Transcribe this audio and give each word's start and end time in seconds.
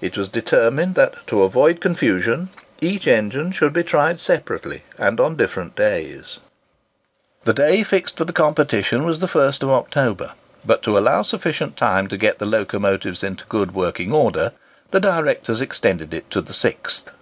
It 0.00 0.18
was 0.18 0.28
determined 0.28 0.96
that, 0.96 1.24
to 1.28 1.44
avoid 1.44 1.80
confusion, 1.80 2.48
each 2.80 3.06
engine 3.06 3.52
should 3.52 3.72
be 3.72 3.84
tried 3.84 4.18
separately, 4.18 4.82
and 4.98 5.20
on 5.20 5.36
different 5.36 5.76
days. 5.76 6.40
[Picture: 6.40 6.42
Locomotive 7.44 7.44
competition 7.44 7.44
at 7.44 7.44
Rainhill] 7.44 7.44
The 7.44 7.54
day 7.76 7.82
fixed 7.84 8.16
for 8.16 8.24
the 8.24 8.32
competition 8.32 9.04
was 9.06 9.20
the 9.20 9.28
1st 9.28 9.62
of 9.62 9.70
October, 9.70 10.32
but 10.66 10.82
to 10.82 10.98
allow 10.98 11.22
sufficient 11.22 11.76
time 11.76 12.08
to 12.08 12.16
get 12.16 12.40
the 12.40 12.46
locomotives 12.46 13.22
into 13.22 13.44
good 13.44 13.72
working 13.72 14.10
order, 14.10 14.50
the 14.90 14.98
directors 14.98 15.60
extended 15.60 16.12
it 16.12 16.28
to 16.32 16.40
the 16.40 16.52
6th. 16.52 17.12